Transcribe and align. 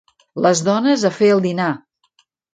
Les 0.45 0.61
dones 0.69 1.03
a 1.11 1.13
fer 1.19 1.29
el 1.35 1.45
dinar. 1.45 1.69